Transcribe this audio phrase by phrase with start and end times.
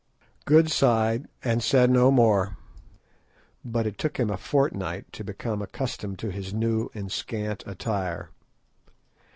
[0.45, 2.57] Good sighed, and said no more,
[3.63, 8.31] but it took him a fortnight to become accustomed to his new and scant attire.